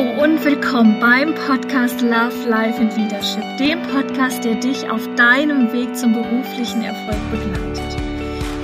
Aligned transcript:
Hallo 0.00 0.22
und 0.22 0.42
willkommen 0.46 0.98
beim 0.98 1.34
Podcast 1.34 2.00
Love, 2.00 2.48
Life 2.48 2.80
and 2.80 2.96
Leadership, 2.96 3.44
dem 3.58 3.82
Podcast, 3.82 4.42
der 4.44 4.54
dich 4.54 4.88
auf 4.88 5.06
deinem 5.16 5.70
Weg 5.74 5.94
zum 5.94 6.14
beruflichen 6.14 6.80
Erfolg 6.80 7.18
begleitet. 7.30 8.00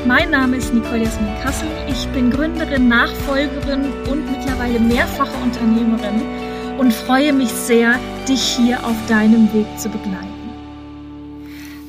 Mein 0.06 0.30
Name 0.30 0.56
ist 0.56 0.72
Nicole 0.72 1.02
Jasmin 1.02 1.34
Kassel. 1.42 1.68
Ich 1.88 2.06
bin 2.14 2.30
Gründerin, 2.30 2.88
Nachfolgerin 2.88 3.84
und 4.10 4.30
mittlerweile 4.30 4.80
mehrfache 4.80 5.36
Unternehmerin 5.42 6.22
und 6.78 6.90
freue 6.94 7.34
mich 7.34 7.50
sehr, 7.50 8.00
dich 8.26 8.40
hier 8.40 8.82
auf 8.82 8.96
deinem 9.06 9.52
Weg 9.52 9.66
zu 9.78 9.90
begleiten. 9.90 10.32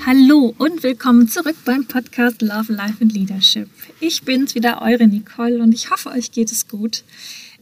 Hallo 0.05 0.55
und 0.57 0.83
willkommen 0.83 1.29
zurück 1.29 1.55
beim 1.63 1.85
Podcast 1.85 2.41
Love, 2.41 2.73
Life 2.73 2.97
and 2.99 3.13
Leadership. 3.13 3.69
Ich 4.01 4.23
bin's 4.23 4.55
wieder, 4.55 4.81
eure 4.81 5.07
Nicole 5.07 5.63
und 5.63 5.73
ich 5.73 5.89
hoffe, 5.89 6.09
euch 6.09 6.33
geht 6.33 6.51
es 6.51 6.67
gut 6.67 7.05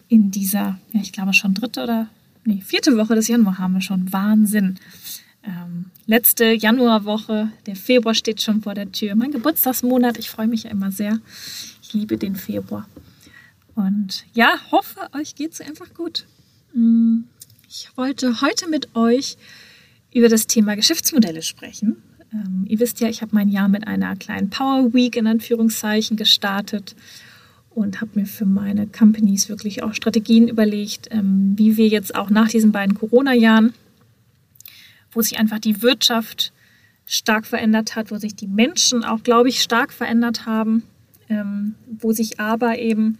in 0.08 0.32
dieser, 0.32 0.80
ja, 0.92 1.02
ich 1.02 1.12
glaube 1.12 1.34
schon 1.34 1.54
dritte 1.54 1.84
oder 1.84 2.08
nee, 2.44 2.62
vierte 2.62 2.96
Woche 2.98 3.16
des 3.16 3.28
Januar 3.28 3.58
haben 3.58 3.74
wir 3.74 3.82
schon. 3.82 4.12
Wahnsinn. 4.12 4.80
Ähm, 5.44 5.86
letzte 6.08 6.54
Januarwoche, 6.54 7.52
der 7.66 7.76
Februar 7.76 8.16
steht 8.16 8.42
schon 8.42 8.62
vor 8.62 8.74
der 8.74 8.92
Tür. 8.92 9.16
Mein 9.16 9.32
Geburtstagsmonat, 9.32 10.18
ich 10.18 10.30
freue 10.30 10.48
mich 10.48 10.64
ja 10.64 10.72
immer 10.72 10.92
sehr. 10.92 11.20
Ich 11.82 11.94
liebe 11.94 12.18
den 12.18 12.36
Februar. 12.36 12.88
Und 13.76 14.26
ja, 14.34 14.54
hoffe, 14.72 15.02
euch 15.14 15.36
geht 15.36 15.54
es 15.54 15.62
einfach 15.62 15.94
gut. 15.94 16.26
Mm, 16.74 17.24
ich 17.68 17.90
wollte 17.96 18.42
heute 18.42 18.70
mit 18.70 18.96
euch 18.96 19.38
über 20.14 20.30
das 20.30 20.48
Thema 20.48 20.76
Geschäftsmodelle 20.76 21.42
sprechen. 21.42 22.02
Ähm, 22.32 22.66
ihr 22.68 22.80
wisst 22.80 23.02
ja, 23.02 23.10
ich 23.10 23.22
habe 23.22 23.36
mein 23.36 23.50
Jahr 23.50 23.68
mit 23.68 23.86
einer 23.86 24.16
kleinen 24.16 24.50
Power 24.50 24.94
Week 24.94 25.16
in 25.16 25.28
Anführungszeichen 25.28 26.18
gestartet 26.18 26.96
und 27.76 28.00
habe 28.02 28.12
mir 28.16 28.26
für 28.26 28.46
meine 28.46 28.88
Companies 28.88 29.50
wirklich 29.50 29.84
auch 29.84 29.94
Strategien 29.94 30.48
überlegt, 30.48 31.10
ähm, 31.12 31.54
wie 31.58 31.78
wir 31.78 31.88
jetzt 31.88 32.16
auch 32.16 32.30
nach 32.30 32.48
diesen 32.48 32.72
beiden 32.72 32.96
Corona-Jahren, 32.96 33.74
wo 35.12 35.22
sich 35.22 35.38
einfach 35.38 35.60
die 35.60 35.82
Wirtschaft 35.82 36.54
stark 37.06 37.46
verändert 37.46 37.96
hat, 37.96 38.12
wo 38.12 38.18
sich 38.18 38.36
die 38.36 38.48
Menschen 38.48 39.04
auch, 39.04 39.22
glaube 39.24 39.50
ich, 39.50 39.62
stark 39.62 39.92
verändert 39.94 40.46
haben, 40.46 40.84
ähm, 41.30 41.76
wo 42.00 42.14
sich 42.14 42.40
aber 42.40 42.80
eben 42.80 43.18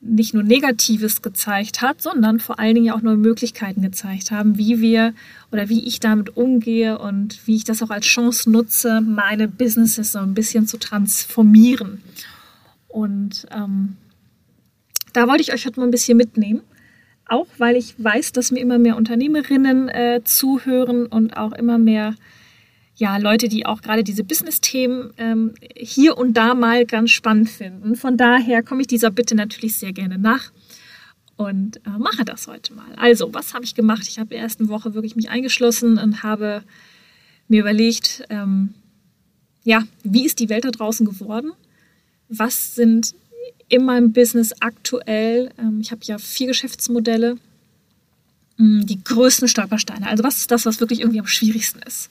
nicht 0.00 0.34
nur 0.34 0.42
Negatives 0.42 1.22
gezeigt 1.22 1.82
hat, 1.82 2.00
sondern 2.00 2.38
vor 2.38 2.58
allen 2.58 2.74
Dingen 2.74 2.92
auch 2.92 3.00
neue 3.00 3.16
Möglichkeiten 3.16 3.82
gezeigt 3.82 4.30
haben, 4.30 4.58
wie 4.58 4.80
wir 4.80 5.14
oder 5.50 5.68
wie 5.68 5.86
ich 5.86 5.98
damit 5.98 6.36
umgehe 6.36 6.98
und 6.98 7.40
wie 7.46 7.56
ich 7.56 7.64
das 7.64 7.82
auch 7.82 7.90
als 7.90 8.06
Chance 8.06 8.50
nutze, 8.50 9.00
meine 9.00 9.48
Businesses 9.48 10.12
so 10.12 10.18
ein 10.18 10.34
bisschen 10.34 10.66
zu 10.66 10.78
transformieren. 10.78 12.02
Und 12.94 13.46
ähm, 13.50 13.96
da 15.12 15.26
wollte 15.26 15.42
ich 15.42 15.52
euch 15.52 15.66
heute 15.66 15.80
mal 15.80 15.86
ein 15.86 15.90
bisschen 15.90 16.16
mitnehmen. 16.16 16.60
Auch 17.26 17.48
weil 17.58 17.74
ich 17.74 17.96
weiß, 17.98 18.30
dass 18.30 18.52
mir 18.52 18.60
immer 18.60 18.78
mehr 18.78 18.96
Unternehmerinnen 18.96 19.88
äh, 19.88 20.20
zuhören 20.22 21.06
und 21.06 21.36
auch 21.36 21.52
immer 21.54 21.76
mehr 21.76 22.14
ja, 22.94 23.16
Leute, 23.16 23.48
die 23.48 23.66
auch 23.66 23.82
gerade 23.82 24.04
diese 24.04 24.22
Business-Themen 24.22 25.12
ähm, 25.16 25.54
hier 25.76 26.16
und 26.16 26.34
da 26.34 26.54
mal 26.54 26.86
ganz 26.86 27.10
spannend 27.10 27.50
finden. 27.50 27.96
Von 27.96 28.16
daher 28.16 28.62
komme 28.62 28.82
ich 28.82 28.86
dieser 28.86 29.10
Bitte 29.10 29.34
natürlich 29.34 29.74
sehr 29.74 29.92
gerne 29.92 30.16
nach 30.16 30.52
und 31.34 31.78
äh, 31.78 31.98
mache 31.98 32.24
das 32.24 32.46
heute 32.46 32.74
mal. 32.74 32.94
Also, 32.94 33.34
was 33.34 33.54
habe 33.54 33.64
ich 33.64 33.74
gemacht? 33.74 34.06
Ich 34.06 34.20
habe 34.20 34.32
in 34.32 34.36
der 34.36 34.42
ersten 34.42 34.68
Woche 34.68 34.94
wirklich 34.94 35.16
mich 35.16 35.30
eingeschlossen 35.30 35.98
und 35.98 36.22
habe 36.22 36.62
mir 37.48 37.62
überlegt, 37.62 38.22
ähm, 38.30 38.74
ja, 39.64 39.82
wie 40.04 40.24
ist 40.24 40.38
die 40.38 40.48
Welt 40.48 40.64
da 40.64 40.70
draußen 40.70 41.04
geworden? 41.04 41.50
Was 42.38 42.74
sind 42.74 43.14
in 43.68 43.84
meinem 43.84 44.12
Business 44.12 44.52
aktuell, 44.60 45.50
ähm, 45.58 45.80
ich 45.80 45.90
habe 45.90 46.00
ja 46.04 46.18
vier 46.18 46.48
Geschäftsmodelle, 46.48 47.36
mm, 48.56 48.86
die 48.86 49.02
größten 49.02 49.48
Stolpersteine. 49.48 50.06
Also 50.06 50.22
was 50.24 50.38
ist 50.38 50.50
das, 50.50 50.66
was 50.66 50.80
wirklich 50.80 51.00
irgendwie 51.00 51.20
am 51.20 51.26
schwierigsten 51.26 51.80
ist? 51.82 52.10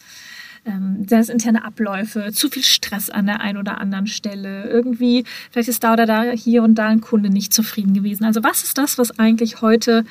Ähm, 0.66 1.06
sind 1.08 1.30
interne 1.30 1.66
Abläufe, 1.66 2.32
zu 2.32 2.50
viel 2.50 2.64
Stress 2.64 3.10
an 3.10 3.26
der 3.26 3.42
einen 3.42 3.58
oder 3.58 3.80
anderen 3.80 4.08
Stelle, 4.08 4.70
irgendwie, 4.70 5.26
vielleicht 5.52 5.68
ist 5.68 5.84
da 5.84 5.94
oder 5.94 6.06
da 6.06 6.24
hier 6.32 6.64
und 6.64 6.76
da 6.76 6.88
ein 6.88 7.02
Kunde 7.02 7.30
nicht 7.30 7.54
zufrieden 7.54 7.94
gewesen. 7.94 8.24
Also 8.24 8.44
was 8.44 8.64
ist 8.64 8.78
das, 8.78 8.98
was 8.98 9.20
eigentlich 9.20 9.62
heute 9.62 10.06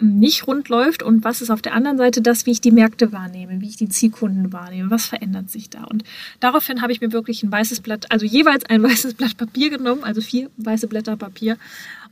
nicht 0.00 0.46
rund 0.46 0.68
läuft 0.68 1.02
und 1.02 1.24
was 1.24 1.40
ist 1.40 1.50
auf 1.50 1.62
der 1.62 1.74
anderen 1.74 1.98
Seite 1.98 2.20
das, 2.20 2.46
wie 2.46 2.50
ich 2.50 2.60
die 2.60 2.72
Märkte 2.72 3.12
wahrnehme, 3.12 3.60
wie 3.60 3.68
ich 3.68 3.76
die 3.76 3.88
Zielkunden 3.88 4.52
wahrnehme, 4.52 4.90
was 4.90 5.06
verändert 5.06 5.50
sich 5.50 5.70
da. 5.70 5.84
Und 5.84 6.04
daraufhin 6.40 6.82
habe 6.82 6.92
ich 6.92 7.00
mir 7.00 7.12
wirklich 7.12 7.42
ein 7.42 7.52
weißes 7.52 7.80
Blatt, 7.80 8.10
also 8.10 8.26
jeweils 8.26 8.64
ein 8.64 8.82
weißes 8.82 9.14
Blatt 9.14 9.36
Papier 9.36 9.70
genommen, 9.70 10.04
also 10.04 10.20
vier 10.20 10.50
weiße 10.56 10.88
Blätter 10.88 11.16
Papier 11.16 11.58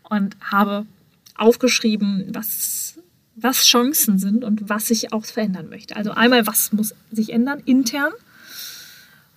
und 0.09 0.37
habe 0.41 0.87
aufgeschrieben, 1.34 2.26
was, 2.32 2.98
was 3.37 3.65
Chancen 3.65 4.19
sind 4.19 4.44
und 4.44 4.69
was 4.69 4.91
ich 4.91 5.12
auch 5.12 5.25
verändern 5.25 5.69
möchte. 5.69 5.97
Also 5.97 6.12
einmal, 6.12 6.47
was 6.47 6.72
muss 6.72 6.94
sich 7.10 7.32
ändern 7.32 7.60
intern 7.64 8.12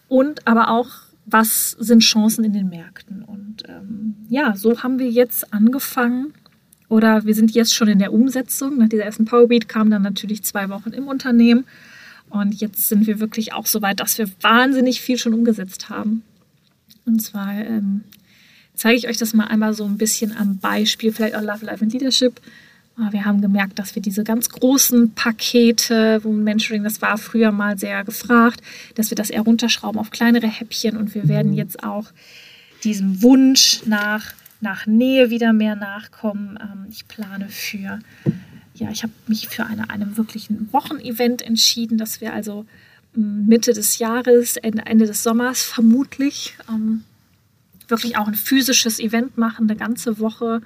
und 0.07 0.47
aber 0.47 0.69
auch, 0.69 0.89
was 1.25 1.71
sind 1.71 2.01
Chancen 2.01 2.43
in 2.43 2.53
den 2.53 2.69
Märkten. 2.69 3.23
Und 3.23 3.63
ähm, 3.67 4.15
ja, 4.29 4.55
so 4.55 4.83
haben 4.83 4.99
wir 4.99 5.09
jetzt 5.09 5.51
angefangen, 5.53 6.33
oder 6.89 7.25
wir 7.25 7.33
sind 7.33 7.53
jetzt 7.53 7.73
schon 7.73 7.87
in 7.87 7.99
der 7.99 8.13
Umsetzung. 8.13 8.77
Nach 8.77 8.89
dieser 8.89 9.03
ersten 9.03 9.25
Powerbeat 9.25 9.67
kamen 9.67 9.91
dann 9.91 10.01
natürlich 10.01 10.43
zwei 10.43 10.69
Wochen 10.69 10.91
im 10.91 11.07
Unternehmen. 11.07 11.65
Und 12.29 12.59
jetzt 12.59 12.87
sind 12.87 13.07
wir 13.07 13.19
wirklich 13.19 13.53
auch 13.53 13.65
so 13.65 13.81
weit, 13.81 13.99
dass 13.99 14.17
wir 14.17 14.29
wahnsinnig 14.41 15.01
viel 15.01 15.17
schon 15.17 15.33
umgesetzt 15.33 15.89
haben. 15.89 16.23
Und 17.05 17.21
zwar 17.21 17.53
ähm, 17.53 18.03
zeige 18.73 18.97
ich 18.97 19.07
euch 19.07 19.17
das 19.17 19.33
mal 19.33 19.45
einmal 19.45 19.73
so 19.73 19.85
ein 19.85 19.97
bisschen 19.97 20.35
am 20.35 20.57
Beispiel, 20.57 21.11
vielleicht 21.11 21.35
auch 21.35 21.41
Love, 21.41 21.65
Life 21.65 21.83
and 21.83 21.93
Leadership. 21.93 22.39
Ah, 22.97 23.11
wir 23.11 23.25
haben 23.25 23.41
gemerkt, 23.41 23.77
dass 23.77 23.93
wir 23.95 24.01
diese 24.01 24.23
ganz 24.23 24.49
großen 24.49 25.11
Pakete, 25.13 26.21
wo 26.23 26.31
Mentoring, 26.31 26.83
das 26.83 27.01
war 27.01 27.17
früher 27.17 27.51
mal 27.51 27.77
sehr 27.77 28.03
gefragt, 28.05 28.61
dass 28.95 29.11
wir 29.11 29.15
das 29.15 29.29
eher 29.29 29.41
runterschrauben 29.41 29.99
auf 29.99 30.11
kleinere 30.11 30.47
Häppchen 30.47 30.95
und 30.95 31.13
wir 31.13 31.27
werden 31.27 31.53
jetzt 31.53 31.83
auch 31.83 32.05
diesem 32.85 33.21
Wunsch 33.21 33.81
nach 33.85 34.33
nach 34.61 34.85
Nähe 34.85 35.29
wieder 35.29 35.53
mehr 35.53 35.75
nachkommen. 35.75 36.57
Ähm, 36.61 36.85
ich 36.89 37.07
plane 37.07 37.49
für, 37.49 37.99
ja, 38.75 38.89
ich 38.91 39.03
habe 39.03 39.13
mich 39.27 39.47
für 39.47 39.65
eine, 39.65 39.89
einem 39.89 40.17
wirklichen 40.17 40.71
Wochenevent 40.71 41.41
entschieden, 41.41 41.97
dass 41.97 42.21
wir 42.21 42.33
also 42.33 42.65
mm, 43.15 43.47
Mitte 43.47 43.73
des 43.73 43.99
Jahres, 43.99 44.57
Ende 44.57 45.05
des 45.05 45.23
Sommers 45.23 45.63
vermutlich 45.63 46.55
ähm, 46.69 47.03
wirklich 47.87 48.17
auch 48.17 48.27
ein 48.27 48.35
physisches 48.35 48.99
Event 48.99 49.37
machen, 49.37 49.69
eine 49.69 49.77
ganze 49.77 50.19
Woche 50.19 50.61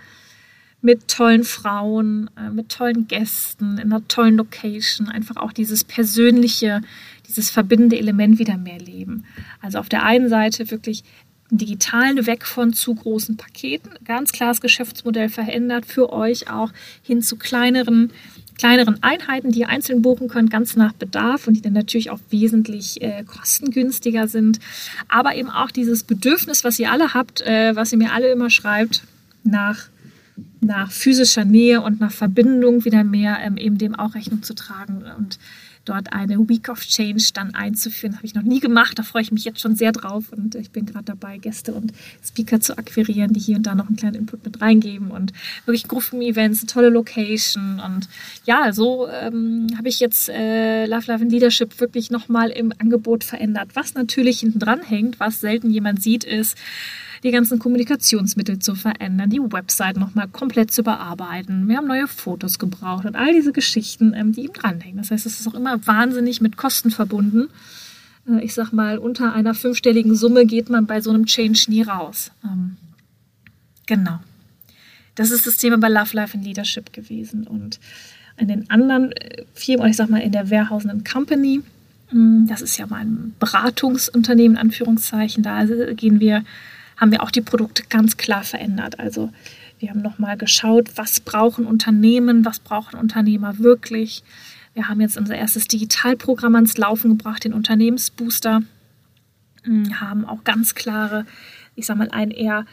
mit 0.82 1.10
tollen 1.10 1.44
Frauen, 1.44 2.30
äh, 2.38 2.50
mit 2.50 2.70
tollen 2.70 3.08
Gästen, 3.08 3.78
in 3.78 3.92
einer 3.92 4.08
tollen 4.08 4.38
Location, 4.38 5.10
einfach 5.10 5.36
auch 5.36 5.52
dieses 5.52 5.84
persönliche, 5.84 6.82
dieses 7.28 7.50
verbindende 7.50 7.98
Element 7.98 8.40
wieder 8.40 8.58
mehr 8.58 8.80
leben. 8.80 9.26
Also 9.62 9.78
auf 9.80 9.90
der 9.90 10.04
einen 10.04 10.30
Seite 10.30 10.72
wirklich 10.72 11.04
Digitalen 11.52 12.26
weg 12.28 12.46
von 12.46 12.74
zu 12.74 12.94
großen 12.96 13.38
Paketen. 13.38 13.92
Ganz 14.06 14.32
klares 14.32 14.62
Geschäftsmodell 14.62 15.30
verändert 15.30 15.86
für 15.86 16.14
euch 16.14 16.50
auch 16.50 16.72
hin 17.02 17.22
zu 17.22 17.38
kleineren, 17.38 18.12
kleineren 18.58 19.02
Einheiten, 19.02 19.52
die 19.52 19.62
ihr 19.62 19.70
einzeln 19.70 20.02
buchen 20.02 20.28
könnt, 20.28 20.52
ganz 20.52 20.76
nach 20.76 20.94
Bedarf 20.94 21.48
und 21.48 21.56
die 21.56 21.62
dann 21.62 21.74
natürlich 21.74 22.12
auch 22.12 22.20
wesentlich 22.30 23.02
äh, 23.02 23.24
kostengünstiger 23.24 24.28
sind. 24.28 24.60
Aber 25.08 25.36
eben 25.36 25.50
auch 25.50 25.72
dieses 25.72 26.04
Bedürfnis, 26.04 26.64
was 26.64 26.78
ihr 26.78 26.92
alle 26.92 27.14
habt, 27.14 27.42
äh, 27.42 27.76
was 27.76 27.92
ihr 27.92 27.98
mir 27.98 28.14
alle 28.14 28.30
immer 28.32 28.50
schreibt, 28.50 29.04
nach 29.44 29.90
nach 30.62 30.92
physischer 30.92 31.46
Nähe 31.46 31.82
und 31.82 32.00
nach 32.00 32.12
Verbindung 32.12 32.86
wieder 32.86 33.04
mehr 33.04 33.40
ähm, 33.42 33.58
eben 33.58 33.78
dem 33.78 33.96
auch 33.96 34.16
Rechnung 34.16 34.44
zu 34.44 34.54
tragen 34.54 35.04
und 35.18 35.40
dort 35.86 36.14
eine 36.14 36.38
Week 36.48 36.70
of 36.70 36.82
Change 36.82 37.32
dann 37.34 37.56
einzuführen. 37.56 38.16
Habe 38.16 38.26
ich 38.26 38.36
noch 38.36 38.44
nie 38.44 38.60
gemacht. 38.60 39.00
Da 39.00 39.04
freue 39.04 39.22
ich 39.22 39.32
mich 39.32 39.46
jetzt 39.46 39.60
schon 39.60 39.76
sehr 39.76 39.92
drauf. 39.92 40.26
Und 40.32 40.56
ich 40.56 40.72
bin 40.72 40.86
gerade 40.86 41.06
dabei, 41.06 41.38
Gäste 41.38 41.74
und 41.74 41.94
Speaker 42.24 42.60
zu 42.60 42.78
akquirieren, 42.78 43.34
die 43.34 43.40
hier 43.40 43.58
und 43.58 43.64
da 43.64 43.76
noch 43.76 43.88
einen 43.88 43.96
kleinen 43.96 44.16
Input 44.16 44.46
mit 44.46 44.62
reingeben. 44.62 45.12
Und 45.12 45.34
wirklich 45.66 45.88
Gruppen-Events, 45.88 46.66
tolle 46.66 46.90
Location. 46.90 47.80
Und 47.80 48.08
ja, 48.46 48.72
so 48.72 49.08
ähm, 49.08 49.68
habe 49.78 49.90
ich 49.90 50.00
jetzt 50.00 50.30
äh, 50.30 50.86
Love, 50.86 51.12
Love 51.12 51.24
and 51.24 51.32
Leadership 51.32 51.80
wirklich 51.80 52.12
nochmal 52.12 52.50
im 52.50 52.74
Angebot 52.78 53.24
verändert. 53.24 53.70
Was 53.74 53.94
natürlich 53.94 54.42
hinten 54.42 54.60
dran 54.60 54.82
hängt, 54.82 55.20
was 55.20 55.40
selten 55.40 55.70
jemand 55.72 56.02
sieht, 56.02 56.24
ist, 56.24 56.58
die 57.24 57.32
ganzen 57.32 57.60
Kommunikationsmittel 57.60 58.60
zu 58.60 58.76
verändern, 58.76 59.30
die 59.30 59.40
Website 59.40 59.98
nochmal 59.98 60.28
komplett 60.28 60.72
zu 60.72 60.84
bearbeiten. 60.84 61.68
Wir 61.68 61.78
haben 61.78 61.88
neue 61.88 62.08
Fotos 62.08 62.60
gebraucht 62.60 63.06
und 63.06 63.16
all 63.16 63.34
diese 63.34 63.52
Geschichten, 63.52 64.14
ähm, 64.14 64.32
die 64.32 64.46
ihm 64.46 64.54
dranhängen. 64.54 64.98
Das 64.98 65.12
heißt, 65.12 65.26
es 65.26 65.40
ist 65.40 65.48
auch 65.48 65.56
immer 65.56 65.86
wahnsinnig 65.86 66.42
mit 66.42 66.58
Kosten 66.58 66.92
verbunden. 66.92 67.50
Äh, 68.28 68.44
ich 68.44 68.54
sag 68.54 68.72
mal, 68.72 68.98
unter 68.98 69.34
einer 69.34 69.54
fünfstelligen 69.54 70.16
Summe 70.16 70.46
geht 70.46 70.70
man 70.70 70.86
bei 70.86 71.02
so 71.02 71.10
einem 71.10 71.26
Change 71.26 71.66
nie 71.68 71.82
raus. 71.82 72.32
Ähm, 72.44 72.78
genau. 73.86 74.20
Das 75.16 75.32
ist 75.32 75.46
das 75.46 75.58
Thema 75.58 75.78
bei 75.78 75.90
Love, 75.90 76.16
Life 76.16 76.38
and 76.38 76.46
Leadership 76.46 76.94
gewesen. 76.94 77.46
Und 77.46 77.80
in 78.38 78.48
den 78.48 78.70
anderen 78.70 79.12
äh, 79.12 79.44
Firmen, 79.54 79.88
ich 79.88 79.98
sag 79.98 80.10
mal 80.10 80.22
in 80.22 80.32
der 80.32 80.50
Warehouse 80.50 80.88
Company, 81.12 81.62
hm, 82.10 82.48
das 82.48 82.62
ist 82.62 82.78
ja 82.78 82.88
mal 82.88 83.02
ein 83.02 83.36
Beratungsunternehmen, 83.40 84.58
Anführungszeichen, 84.58 85.44
da 85.44 85.66
gehen 85.66 86.20
wir 86.20 86.44
haben 87.00 87.12
wir 87.12 87.24
auch 87.24 87.32
die 87.32 87.42
Produkte 87.42 87.84
ganz 87.90 88.18
klar 88.18 88.44
verändert. 88.44 89.00
Also 89.00 89.32
Wir 89.80 89.90
haben 89.90 90.02
nochmal 90.02 90.38
geschaut, 90.38 90.98
was 90.98 91.22
brauchen 91.22 91.66
Unternehmen, 91.66 92.44
was 92.44 92.60
brauchen 92.60 93.00
Unternehmer 93.00 93.60
wirklich. 93.60 94.24
Wir 94.74 94.90
haben 94.90 95.00
jetzt 95.00 95.18
unser 95.18 95.36
erstes 95.36 95.68
Digitalprogramm 95.68 96.56
ans 96.56 96.78
Laufen 96.78 97.18
gebracht, 97.18 97.46
den 97.46 97.54
Unternehmensbooster. 97.54 98.62
Hm, 99.64 100.00
haben 100.02 100.26
auch 100.26 100.44
ganz 100.44 100.76
klare, 100.76 101.26
ich 101.76 101.86
sag 101.86 101.98
mal, 101.98 102.10
ein 102.12 102.32
eher 102.32 102.66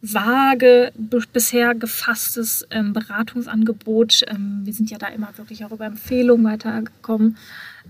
vage 0.00 0.92
bisher 1.32 1.74
gefasstes 1.74 2.66
ähm, 2.70 2.92
Beratungsangebot. 2.92 4.24
Ähm, 4.28 4.60
wir 4.64 4.72
sind 4.72 4.90
ja 4.90 4.98
da 4.98 5.08
immer 5.08 5.28
wirklich 5.36 5.64
auch 5.64 5.72
über 5.72 5.86
Empfehlungen 5.86 6.44
weitergekommen. 6.44 7.36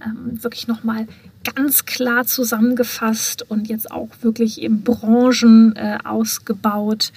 Ähm, 0.05 0.43
wirklich 0.43 0.69
nochmal 0.69 1.06
ganz 1.55 1.84
klar 1.84 2.25
zusammengefasst 2.25 3.50
und 3.50 3.69
jetzt 3.69 3.90
auch 3.90 4.08
wirklich 4.22 4.62
in 4.62 4.82
Branchen 4.82 5.75
äh, 5.76 5.99
ausgebaut 6.05 7.12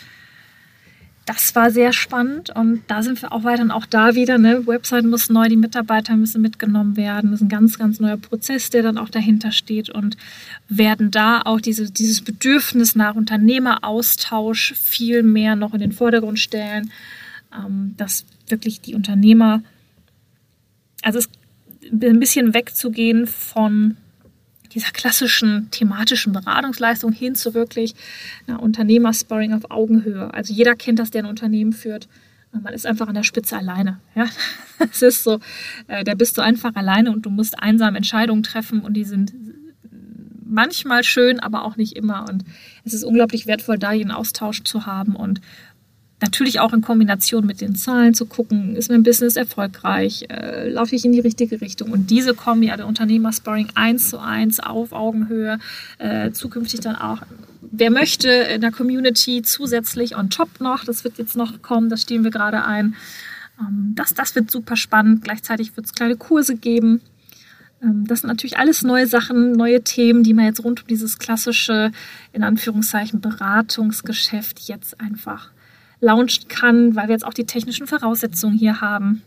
das 1.25 1.55
war 1.55 1.69
sehr 1.69 1.93
spannend 1.93 2.49
und 2.49 2.81
da 2.87 3.03
sind 3.03 3.21
wir 3.21 3.31
auch 3.31 3.43
weiter 3.43 3.61
und 3.61 3.71
auch 3.71 3.85
da 3.85 4.15
wieder, 4.15 4.39
ne, 4.39 4.65
Website 4.65 5.05
muss 5.05 5.29
neu, 5.29 5.47
die 5.47 5.55
Mitarbeiter 5.55 6.15
müssen 6.15 6.41
mitgenommen 6.41 6.97
werden. 6.97 7.31
Das 7.31 7.41
ist 7.41 7.45
ein 7.45 7.49
ganz, 7.49 7.77
ganz 7.77 7.99
neuer 7.99 8.17
Prozess, 8.17 8.71
der 8.71 8.81
dann 8.81 8.97
auch 8.97 9.09
dahinter 9.09 9.51
steht 9.51 9.89
und 9.89 10.17
werden 10.67 11.11
da 11.11 11.41
auch 11.43 11.61
diese, 11.61 11.91
dieses 11.91 12.21
Bedürfnis 12.21 12.95
nach 12.95 13.15
Unternehmeraustausch 13.15 14.73
viel 14.73 15.21
mehr 15.21 15.55
noch 15.55 15.75
in 15.75 15.79
den 15.79 15.91
Vordergrund 15.91 16.39
stellen, 16.39 16.91
ähm, 17.55 17.93
dass 17.97 18.25
wirklich 18.47 18.81
die 18.81 18.95
Unternehmer, 18.95 19.61
also 21.03 21.19
es 21.19 21.29
ein 21.91 22.19
bisschen 22.19 22.53
wegzugehen 22.53 23.27
von 23.27 23.97
dieser 24.73 24.91
klassischen 24.91 25.69
thematischen 25.71 26.33
Beratungsleistung 26.33 27.11
hin 27.11 27.35
zu 27.35 27.53
wirklich 27.53 27.95
ja, 28.47 28.55
Unternehmersparring 28.55 29.53
auf 29.53 29.69
Augenhöhe. 29.69 30.33
Also 30.33 30.53
jeder 30.53 30.75
kennt 30.75 30.99
das, 30.99 31.11
der 31.11 31.23
ein 31.23 31.29
Unternehmen 31.29 31.73
führt. 31.73 32.07
Man 32.51 32.73
ist 32.73 32.85
einfach 32.85 33.07
an 33.07 33.15
der 33.15 33.23
Spitze 33.23 33.57
alleine. 33.57 33.99
Ja? 34.15 34.25
Es 34.91 35.03
ist 35.03 35.23
so, 35.23 35.39
äh, 35.87 36.03
da 36.03 36.15
bist 36.15 36.39
du 36.39 36.41
einfach 36.41 36.75
alleine 36.75 37.11
und 37.11 37.27
du 37.27 37.29
musst 37.29 37.61
einsam 37.61 37.95
Entscheidungen 37.95 38.41
treffen 38.41 38.81
und 38.81 38.95
die 38.95 39.03
sind 39.03 39.31
manchmal 40.43 41.03
schön, 41.03 41.39
aber 41.39 41.63
auch 41.65 41.77
nicht 41.77 41.95
immer. 41.95 42.27
Und 42.27 42.43
es 42.83 42.93
ist 42.93 43.03
unglaublich 43.03 43.47
wertvoll, 43.47 43.77
da 43.77 43.89
einen 43.89 44.11
Austausch 44.11 44.63
zu 44.63 44.85
haben 44.85 45.15
und 45.15 45.39
Natürlich 46.21 46.59
auch 46.59 46.71
in 46.71 46.81
Kombination 46.81 47.47
mit 47.47 47.61
den 47.61 47.73
Zahlen 47.73 48.13
zu 48.13 48.27
gucken, 48.27 48.75
ist 48.75 48.91
mein 48.91 49.01
Business 49.01 49.35
erfolgreich, 49.35 50.25
äh, 50.29 50.69
laufe 50.69 50.95
ich 50.95 51.03
in 51.03 51.11
die 51.11 51.19
richtige 51.19 51.61
Richtung. 51.61 51.91
Und 51.91 52.11
diese 52.11 52.35
Kombi, 52.35 52.69
also 52.69 52.85
Unternehmersparring 52.85 53.69
eins 53.73 54.11
zu 54.11 54.19
eins 54.19 54.59
auf 54.59 54.91
Augenhöhe, 54.91 55.57
äh, 55.97 56.31
zukünftig 56.31 56.81
dann 56.81 56.95
auch, 56.95 57.23
wer 57.71 57.89
möchte 57.89 58.29
in 58.29 58.61
der 58.61 58.71
Community 58.71 59.41
zusätzlich 59.41 60.15
on 60.15 60.29
top 60.29 60.59
noch, 60.59 60.85
das 60.85 61.03
wird 61.03 61.17
jetzt 61.17 61.35
noch 61.35 61.63
kommen, 61.63 61.89
das 61.89 62.03
stehen 62.03 62.23
wir 62.23 62.29
gerade 62.29 62.65
ein. 62.65 62.95
Ähm, 63.59 63.93
das, 63.95 64.13
das 64.13 64.35
wird 64.35 64.51
super 64.51 64.75
spannend. 64.75 65.23
Gleichzeitig 65.23 65.75
wird 65.75 65.87
es 65.87 65.93
kleine 65.93 66.17
Kurse 66.17 66.55
geben. 66.55 67.01
Ähm, 67.81 68.05
das 68.05 68.21
sind 68.21 68.27
natürlich 68.27 68.59
alles 68.59 68.83
neue 68.83 69.07
Sachen, 69.07 69.53
neue 69.53 69.81
Themen, 69.81 70.21
die 70.21 70.35
man 70.35 70.45
jetzt 70.45 70.63
rund 70.63 70.83
um 70.83 70.87
dieses 70.87 71.17
klassische, 71.17 71.91
in 72.31 72.43
Anführungszeichen, 72.43 73.21
Beratungsgeschäft 73.21 74.59
jetzt 74.59 75.01
einfach 75.01 75.49
launchen 76.01 76.47
kann, 76.47 76.95
weil 76.95 77.07
wir 77.07 77.13
jetzt 77.13 77.25
auch 77.25 77.33
die 77.33 77.45
technischen 77.45 77.87
Voraussetzungen 77.87 78.57
hier 78.57 78.81
haben. 78.81 79.21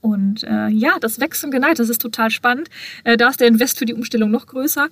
Und 0.00 0.44
äh, 0.44 0.68
ja, 0.68 0.98
das 1.00 1.18
wächst 1.18 1.42
und 1.44 1.50
geneigt, 1.50 1.78
das 1.78 1.88
ist 1.88 2.00
total 2.00 2.30
spannend. 2.30 2.68
Äh, 3.04 3.16
da 3.16 3.28
ist 3.28 3.40
der 3.40 3.48
Invest 3.48 3.78
für 3.78 3.86
die 3.86 3.94
Umstellung 3.94 4.30
noch 4.30 4.46
größer, 4.46 4.88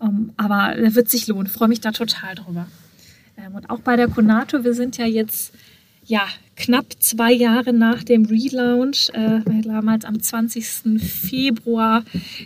ähm, 0.00 0.32
aber 0.38 0.74
er 0.74 0.94
wird 0.94 1.10
sich 1.10 1.26
lohnen. 1.26 1.48
Freue 1.48 1.68
mich 1.68 1.80
da 1.80 1.92
total 1.92 2.34
drüber. 2.34 2.66
Ähm, 3.36 3.54
und 3.54 3.68
auch 3.68 3.80
bei 3.80 3.96
der 3.96 4.08
Konato, 4.08 4.64
wir 4.64 4.72
sind 4.72 4.96
ja 4.96 5.04
jetzt 5.04 5.52
ja, 6.06 6.26
knapp 6.56 6.86
zwei 7.00 7.32
Jahre 7.32 7.72
nach 7.72 8.04
dem 8.04 8.24
Relaunch, 8.24 9.10
äh, 9.12 9.40
damals 9.62 10.04
am 10.04 10.20
20. 10.20 11.00
Februar 11.00 12.04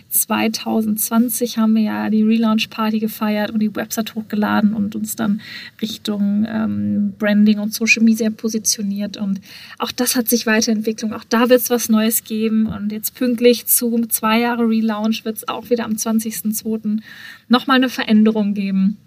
2020 0.09 1.57
haben 1.57 1.75
wir 1.75 1.83
ja 1.83 2.09
die 2.09 2.23
Relaunch-Party 2.23 2.99
gefeiert 2.99 3.51
und 3.51 3.59
die 3.59 3.75
Website 3.75 4.15
hochgeladen 4.15 4.73
und 4.73 4.95
uns 4.95 5.15
dann 5.15 5.41
Richtung 5.81 6.45
ähm, 6.49 7.13
Branding 7.19 7.59
und 7.59 7.73
Social 7.73 8.03
Media 8.03 8.29
positioniert. 8.29 9.17
Und 9.17 9.41
auch 9.77 9.91
das 9.91 10.15
hat 10.15 10.27
sich 10.27 10.45
weiterentwickelt. 10.45 11.13
Auch 11.13 11.23
da 11.23 11.49
wird 11.49 11.61
es 11.61 11.69
was 11.69 11.89
Neues 11.89 12.23
geben. 12.23 12.67
Und 12.67 12.91
jetzt 12.91 13.15
pünktlich 13.15 13.67
zu 13.67 14.05
zwei 14.07 14.39
Jahre 14.39 14.67
Relaunch 14.67 15.25
wird 15.25 15.37
es 15.37 15.47
auch 15.47 15.69
wieder 15.69 15.85
am 15.85 15.93
20.02. 15.93 16.99
nochmal 17.47 17.77
eine 17.77 17.89
Veränderung 17.89 18.53
geben. 18.53 18.97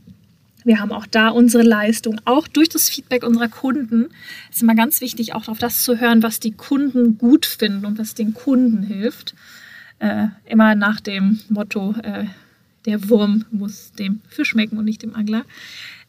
Wir 0.64 0.80
haben 0.80 0.92
auch 0.92 1.06
da 1.06 1.28
unsere 1.28 1.62
Leistung, 1.62 2.20
auch 2.24 2.48
durch 2.48 2.68
das 2.68 2.88
Feedback 2.88 3.24
unserer 3.24 3.48
Kunden. 3.48 4.08
Es 4.50 4.56
ist 4.56 4.62
immer 4.62 4.74
ganz 4.74 5.00
wichtig, 5.00 5.34
auch 5.34 5.48
auf 5.48 5.58
das 5.58 5.82
zu 5.82 6.00
hören, 6.00 6.22
was 6.22 6.40
die 6.40 6.52
Kunden 6.52 7.18
gut 7.18 7.46
finden 7.46 7.84
und 7.84 7.98
was 7.98 8.14
den 8.14 8.34
Kunden 8.34 8.82
hilft. 8.82 9.34
Äh, 9.98 10.28
immer 10.46 10.74
nach 10.74 11.00
dem 11.00 11.40
Motto, 11.48 11.94
äh, 12.02 12.26
der 12.86 13.08
Wurm 13.08 13.44
muss 13.50 13.92
dem 13.92 14.20
Fisch 14.28 14.50
schmecken 14.50 14.78
und 14.78 14.84
nicht 14.84 15.02
dem 15.02 15.14
Angler. 15.14 15.44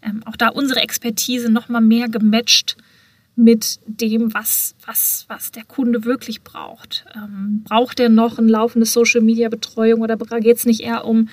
Ähm, 0.02 0.24
auch 0.26 0.36
da 0.36 0.50
unsere 0.50 0.82
Expertise 0.82 1.50
nochmal 1.50 1.82
mehr 1.82 2.10
gematcht 2.10 2.78
mit 3.36 3.80
dem, 3.88 4.32
was, 4.34 4.76
was, 4.86 5.26
was 5.28 5.52
der 5.52 5.64
Kunde 5.64 6.06
wirklich 6.06 6.44
braucht. 6.44 7.06
Ähm, 7.16 7.64
braucht 7.64 8.00
er 8.00 8.10
noch 8.10 8.38
eine 8.38 8.52
laufende 8.52 8.86
Social-Media-Betreuung 8.86 10.02
oder 10.02 10.18
geht 10.18 10.58
es 10.58 10.66
nicht 10.66 10.82
eher 10.82 11.06
um 11.06 11.30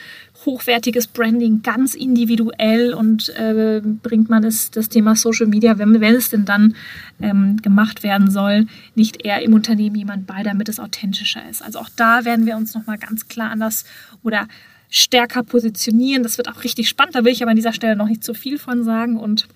hochwertiges 0.46 1.08
Branding, 1.08 1.60
ganz 1.62 1.94
individuell 1.94 2.94
und 2.94 3.28
äh, 3.36 3.82
bringt 3.84 4.30
man 4.30 4.44
es, 4.44 4.70
das 4.70 4.88
Thema 4.88 5.14
Social 5.14 5.46
Media, 5.46 5.76
wenn, 5.76 6.00
wenn 6.00 6.14
es 6.14 6.30
denn 6.30 6.46
dann 6.46 6.74
ähm, 7.20 7.58
gemacht 7.60 8.02
werden 8.02 8.30
soll, 8.30 8.66
nicht 8.94 9.22
eher 9.22 9.42
im 9.42 9.52
Unternehmen 9.52 9.96
jemand 9.96 10.26
bei, 10.26 10.42
damit 10.42 10.70
es 10.70 10.80
authentischer 10.80 11.46
ist. 11.50 11.62
Also 11.62 11.80
auch 11.80 11.90
da 11.96 12.24
werden 12.24 12.46
wir 12.46 12.56
uns 12.56 12.74
nochmal 12.74 12.96
ganz 12.96 13.28
klar 13.28 13.50
anders 13.50 13.84
oder 14.22 14.48
stärker 14.88 15.42
positionieren. 15.42 16.22
Das 16.22 16.38
wird 16.38 16.48
auch 16.48 16.64
richtig 16.64 16.88
spannend, 16.88 17.14
da 17.14 17.24
will 17.24 17.32
ich 17.32 17.42
aber 17.42 17.50
an 17.50 17.56
dieser 17.56 17.74
Stelle 17.74 17.94
noch 17.94 18.08
nicht 18.08 18.24
zu 18.24 18.32
viel 18.32 18.58
von 18.58 18.84
sagen 18.84 19.18
und 19.18 19.48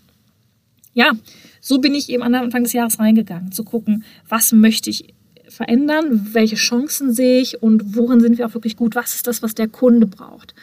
ja, 0.94 1.12
so 1.60 1.78
bin 1.78 1.94
ich 1.94 2.08
eben 2.08 2.22
an 2.22 2.34
Anfang 2.34 2.62
des 2.62 2.72
Jahres 2.72 2.98
reingegangen, 2.98 3.52
zu 3.52 3.64
gucken, 3.64 4.04
was 4.28 4.52
möchte 4.52 4.90
ich 4.90 5.14
verändern, 5.48 6.30
welche 6.32 6.56
Chancen 6.56 7.12
sehe 7.12 7.40
ich 7.40 7.62
und 7.62 7.96
worin 7.96 8.20
sind 8.20 8.38
wir 8.38 8.46
auch 8.46 8.54
wirklich 8.54 8.76
gut, 8.76 8.94
was 8.94 9.14
ist 9.14 9.26
das, 9.26 9.42
was 9.42 9.54
der 9.54 9.68
Kunde 9.68 10.06
braucht. 10.06 10.54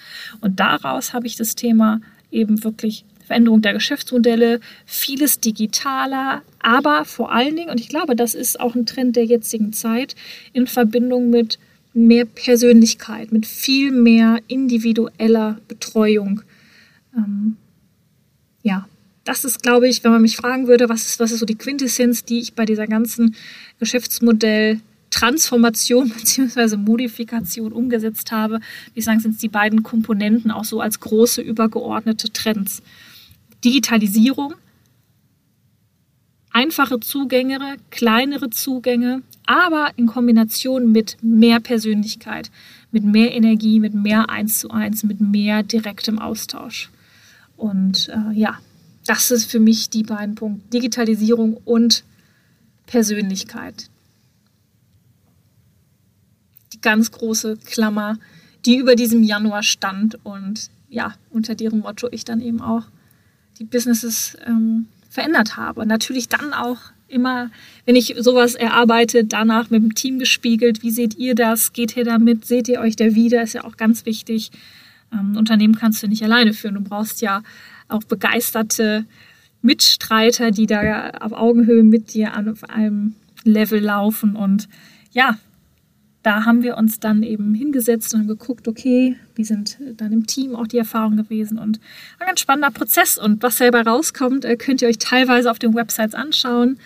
Und 0.41 0.59
daraus 0.59 1.13
habe 1.13 1.27
ich 1.27 1.35
das 1.35 1.55
Thema 1.55 2.01
eben 2.31 2.63
wirklich 2.63 3.05
Veränderung 3.25 3.61
der 3.61 3.73
Geschäftsmodelle, 3.73 4.59
vieles 4.85 5.39
digitaler, 5.39 6.41
aber 6.59 7.05
vor 7.05 7.31
allen 7.31 7.55
Dingen, 7.55 7.69
und 7.69 7.79
ich 7.79 7.87
glaube, 7.87 8.15
das 8.15 8.33
ist 8.33 8.59
auch 8.59 8.75
ein 8.75 8.85
Trend 8.85 9.15
der 9.15 9.25
jetzigen 9.25 9.71
Zeit, 9.71 10.15
in 10.51 10.67
Verbindung 10.67 11.29
mit 11.29 11.57
mehr 11.93 12.25
Persönlichkeit, 12.25 13.31
mit 13.31 13.45
viel 13.45 13.91
mehr 13.91 14.39
individueller 14.47 15.59
Betreuung. 15.67 16.41
Ähm, 17.15 17.57
ja, 18.63 18.87
das 19.31 19.45
ist, 19.45 19.63
glaube 19.63 19.87
ich, 19.87 20.03
wenn 20.03 20.11
man 20.11 20.21
mich 20.21 20.35
fragen 20.35 20.67
würde, 20.67 20.89
was 20.89 21.05
ist, 21.05 21.19
was 21.21 21.31
ist 21.31 21.39
so 21.39 21.45
die 21.45 21.57
Quintessenz, 21.57 22.25
die 22.25 22.39
ich 22.39 22.53
bei 22.53 22.65
dieser 22.65 22.85
ganzen 22.85 23.35
Geschäftsmodell 23.79 24.81
Transformation 25.09 26.09
bzw. 26.17 26.75
Modifikation 26.75 27.71
umgesetzt 27.71 28.33
habe. 28.33 28.59
Wie 28.93 29.01
sagen, 29.01 29.21
sind 29.21 29.35
es 29.35 29.37
die 29.37 29.47
beiden 29.47 29.83
Komponenten 29.83 30.51
auch 30.51 30.65
so 30.65 30.81
als 30.81 30.99
große 30.99 31.41
übergeordnete 31.41 32.33
Trends. 32.33 32.81
Digitalisierung, 33.63 34.55
einfache 36.51 36.99
Zugänge, 36.99 37.77
kleinere 37.89 38.49
Zugänge, 38.49 39.21
aber 39.45 39.91
in 39.95 40.07
Kombination 40.07 40.91
mit 40.91 41.15
mehr 41.21 41.61
Persönlichkeit, 41.61 42.51
mit 42.91 43.05
mehr 43.05 43.33
Energie, 43.33 43.79
mit 43.79 43.93
mehr 43.93 44.29
Eins 44.29 44.59
zu 44.59 44.71
eins, 44.71 45.03
mit 45.03 45.21
mehr 45.21 45.63
direktem 45.63 46.19
Austausch. 46.19 46.89
Und 47.55 48.09
äh, 48.09 48.37
ja, 48.37 48.57
das 49.05 49.31
ist 49.31 49.49
für 49.49 49.59
mich 49.59 49.89
die 49.89 50.03
beiden 50.03 50.35
Punkte. 50.35 50.67
Digitalisierung 50.69 51.57
und 51.65 52.03
Persönlichkeit. 52.85 53.89
Die 56.73 56.81
ganz 56.81 57.11
große 57.11 57.57
Klammer, 57.57 58.17
die 58.65 58.77
über 58.77 58.95
diesem 58.95 59.23
Januar 59.23 59.63
stand 59.63 60.23
und 60.23 60.69
ja, 60.89 61.15
unter 61.29 61.55
deren 61.55 61.79
Motto 61.79 62.09
ich 62.11 62.25
dann 62.25 62.41
eben 62.41 62.61
auch 62.61 62.83
die 63.59 63.63
Businesses 63.63 64.37
ähm, 64.45 64.87
verändert 65.09 65.57
habe. 65.57 65.85
Natürlich 65.85 66.27
dann 66.27 66.53
auch 66.53 66.79
immer, 67.07 67.49
wenn 67.85 67.95
ich 67.95 68.15
sowas 68.19 68.55
erarbeite, 68.55 69.25
danach 69.25 69.69
mit 69.69 69.83
dem 69.83 69.95
Team 69.95 70.19
gespiegelt. 70.19 70.83
Wie 70.83 70.91
seht 70.91 71.17
ihr 71.17 71.35
das? 71.35 71.73
Geht 71.73 71.95
ihr 71.95 72.05
damit? 72.05 72.45
Seht 72.45 72.67
ihr 72.67 72.79
euch 72.79 72.95
da 72.95 73.15
wieder? 73.15 73.41
Ist 73.41 73.53
ja 73.53 73.63
auch 73.63 73.77
ganz 73.77 74.05
wichtig. 74.05 74.51
Ähm, 75.13 75.35
Unternehmen 75.37 75.75
kannst 75.75 76.01
du 76.03 76.07
nicht 76.07 76.23
alleine 76.23 76.53
führen. 76.53 76.75
Du 76.75 76.81
brauchst 76.81 77.21
ja 77.21 77.43
auch 77.91 78.03
begeisterte 78.03 79.05
Mitstreiter, 79.61 80.51
die 80.51 80.65
da 80.65 81.09
auf 81.21 81.33
Augenhöhe 81.33 81.83
mit 81.83 82.13
dir 82.13 82.31
auf 82.35 82.69
einem 82.69 83.15
Level 83.43 83.79
laufen. 83.79 84.35
Und 84.35 84.67
ja, 85.11 85.37
da 86.23 86.45
haben 86.45 86.63
wir 86.63 86.77
uns 86.77 86.99
dann 86.99 87.23
eben 87.23 87.53
hingesetzt 87.53 88.13
und 88.13 88.27
geguckt, 88.27 88.67
okay, 88.67 89.15
wie 89.35 89.43
sind 89.43 89.77
dann 89.97 90.11
im 90.11 90.27
Team 90.27 90.55
auch 90.55 90.67
die 90.67 90.77
Erfahrungen 90.77 91.17
gewesen 91.17 91.57
und 91.57 91.79
ein 92.19 92.27
ganz 92.27 92.39
spannender 92.39 92.71
Prozess. 92.71 93.17
Und 93.17 93.41
was 93.41 93.57
selber 93.57 93.85
rauskommt, 93.85 94.45
äh, 94.45 94.55
könnt 94.55 94.81
ihr 94.81 94.87
euch 94.87 94.99
teilweise 94.99 95.49
auf 95.49 95.59
den 95.59 95.73
Websites 95.73 96.13
anschauen. 96.13 96.77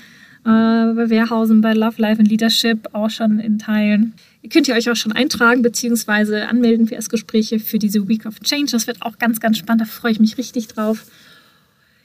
Äh, 0.46 0.94
bei 0.94 1.10
Wehrhausen, 1.10 1.62
bei 1.62 1.74
Love, 1.74 2.00
Life 2.00 2.20
and 2.20 2.30
Leadership 2.30 2.90
auch 2.94 3.10
schon 3.10 3.40
in 3.40 3.58
Teilen. 3.58 4.14
Ihr 4.44 4.50
könnt 4.50 4.68
ihr 4.68 4.76
euch 4.76 4.88
auch 4.92 4.96
schon 4.96 5.12
eintragen 5.12 5.64
bzw. 5.64 6.42
anmelden 6.42 6.86
für 6.86 6.94
Erstgespräche 6.94 7.60
für 7.60 7.80
diese 7.80 8.08
Week 8.08 8.28
of 8.28 8.40
Change. 8.42 8.72
Das 8.72 8.86
wird 8.86 9.02
auch 9.02 9.18
ganz, 9.18 9.40
ganz 9.40 9.58
spannend. 9.58 9.82
Da 9.82 9.86
freue 9.86 10.12
ich 10.12 10.20
mich 10.20 10.38
richtig 10.38 10.68
drauf. 10.68 11.08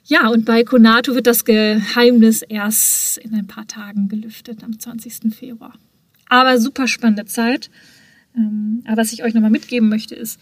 Ja, 0.04 0.28
und 0.28 0.46
bei 0.46 0.64
Konato 0.64 1.14
wird 1.14 1.26
das 1.26 1.44
Geheimnis 1.44 2.40
erst 2.40 3.18
in 3.18 3.34
ein 3.34 3.46
paar 3.46 3.66
Tagen 3.66 4.08
gelüftet, 4.08 4.64
am 4.64 4.78
20. 4.78 5.34
Februar. 5.34 5.74
Aber 6.30 6.58
super 6.58 6.88
spannende 6.88 7.26
Zeit. 7.26 7.70
Ähm, 8.34 8.82
aber 8.86 9.02
was 9.02 9.12
ich 9.12 9.22
euch 9.22 9.34
nochmal 9.34 9.50
mitgeben 9.50 9.90
möchte, 9.90 10.14
ist, 10.14 10.40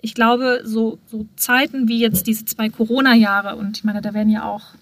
ich 0.00 0.14
glaube, 0.14 0.62
so, 0.64 0.98
so 1.06 1.26
Zeiten 1.36 1.86
wie 1.86 2.00
jetzt 2.00 2.26
diese 2.26 2.44
zwei 2.46 2.68
Corona-Jahre, 2.68 3.54
und 3.54 3.76
ich 3.76 3.84
meine, 3.84 4.02
da 4.02 4.12
werden 4.12 4.30
ja 4.30 4.44
auch 4.44 4.74